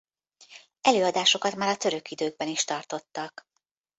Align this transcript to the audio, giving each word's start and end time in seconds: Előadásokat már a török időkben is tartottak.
Előadásokat 0.81 1.55
már 1.55 1.69
a 1.69 1.77
török 1.77 2.11
időkben 2.11 2.47
is 2.47 2.63
tartottak. 2.63 3.49